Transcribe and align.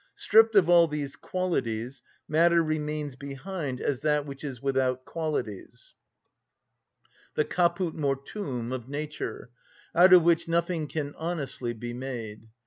Stripped 0.15 0.55
of 0.55 0.67
all 0.67 0.87
these 0.87 1.15
qualities, 1.15 2.01
matter 2.27 2.63
remains 2.63 3.15
behind 3.15 3.79
as 3.79 4.01
that 4.01 4.25
which 4.25 4.43
is 4.43 4.59
without 4.59 5.05
qualities, 5.05 5.93
the 7.35 7.45
caput 7.45 7.93
mortuum 7.93 8.71
of 8.71 8.89
nature, 8.89 9.51
out 9.93 10.11
of 10.11 10.23
which 10.23 10.47
nothing 10.47 10.87
can 10.87 11.13
honestly 11.19 11.71
be 11.73 11.93
made. 11.93 12.47